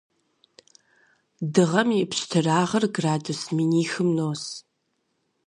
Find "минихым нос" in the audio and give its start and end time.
3.55-4.43